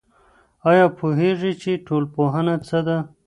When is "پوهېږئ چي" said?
0.97-1.71